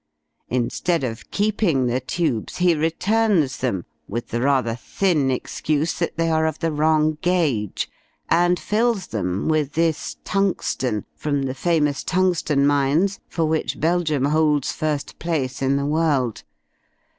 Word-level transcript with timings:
Instead 0.49 1.03
of 1.03 1.29
keeping 1.29 1.85
the 1.85 1.99
tubes, 1.99 2.57
he 2.57 2.73
returns 2.73 3.57
them 3.59 3.85
with 4.07 4.29
the 4.29 4.41
rather 4.41 4.73
thin 4.73 5.29
excuse 5.29 5.99
that 5.99 6.17
they 6.17 6.27
are 6.27 6.47
of 6.47 6.57
the 6.57 6.71
wrong 6.71 7.19
gauge, 7.21 7.87
and 8.27 8.59
fills 8.59 9.05
them 9.05 9.47
with 9.47 9.73
this 9.73 10.17
tungsten, 10.23 11.05
from 11.15 11.43
the 11.43 11.53
famous 11.53 12.03
tungsten 12.03 12.65
mines 12.65 13.19
for 13.29 13.45
which 13.45 13.79
Belgium 13.79 14.25
holds 14.25 14.71
first 14.71 15.19
place 15.19 15.61
in 15.61 15.75
the 15.77 15.85
world. 15.85 16.41